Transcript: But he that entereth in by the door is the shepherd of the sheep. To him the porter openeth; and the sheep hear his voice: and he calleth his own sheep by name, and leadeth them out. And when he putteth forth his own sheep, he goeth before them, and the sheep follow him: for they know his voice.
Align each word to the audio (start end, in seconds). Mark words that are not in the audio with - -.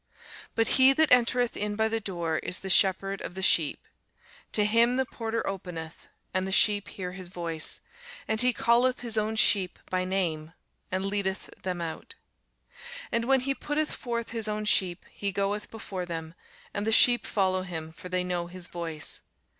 But 0.55 0.67
he 0.81 0.93
that 0.93 1.11
entereth 1.11 1.55
in 1.55 1.75
by 1.75 1.87
the 1.87 1.99
door 1.99 2.39
is 2.39 2.61
the 2.61 2.71
shepherd 2.71 3.21
of 3.21 3.35
the 3.35 3.43
sheep. 3.43 3.87
To 4.53 4.65
him 4.65 4.97
the 4.97 5.05
porter 5.05 5.45
openeth; 5.45 6.07
and 6.33 6.47
the 6.47 6.51
sheep 6.51 6.87
hear 6.87 7.11
his 7.11 7.27
voice: 7.27 7.81
and 8.27 8.41
he 8.41 8.51
calleth 8.51 9.01
his 9.01 9.15
own 9.15 9.35
sheep 9.35 9.77
by 9.91 10.03
name, 10.03 10.53
and 10.91 11.05
leadeth 11.05 11.51
them 11.61 11.81
out. 11.81 12.15
And 13.11 13.25
when 13.25 13.41
he 13.41 13.53
putteth 13.53 13.91
forth 13.91 14.31
his 14.31 14.47
own 14.47 14.65
sheep, 14.65 15.05
he 15.11 15.31
goeth 15.31 15.69
before 15.69 16.07
them, 16.07 16.33
and 16.73 16.87
the 16.87 16.91
sheep 16.91 17.27
follow 17.27 17.61
him: 17.61 17.91
for 17.93 18.09
they 18.09 18.23
know 18.23 18.47
his 18.47 18.65
voice. 18.65 19.19